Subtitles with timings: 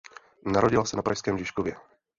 [0.45, 1.75] Narodila se na pražském Žižkově.